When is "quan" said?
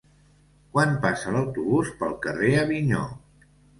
0.77-0.95